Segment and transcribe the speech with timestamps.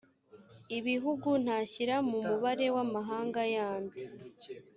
[0.77, 4.03] ibihugu ntashyira mu mubare w’amahanga yandi.